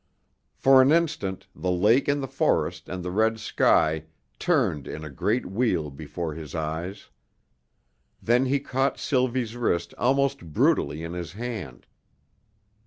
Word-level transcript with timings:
For 0.55 0.81
an 0.81 0.91
instant 0.91 1.45
the 1.55 1.69
lake 1.69 2.07
and 2.07 2.23
the 2.23 2.27
forest 2.27 2.89
and 2.89 3.05
the 3.05 3.11
red 3.11 3.39
sky 3.39 4.05
turned 4.39 4.87
in 4.87 5.03
a 5.03 5.11
great 5.11 5.45
wheel 5.45 5.91
before 5.91 6.33
his 6.33 6.55
eyes. 6.55 7.09
Then 8.19 8.45
he 8.47 8.59
caught 8.59 8.97
Sylvie's 8.97 9.55
wrist 9.55 9.93
almost 9.99 10.43
brutally 10.53 11.03
in 11.03 11.13
his 11.13 11.33
hand. 11.33 11.85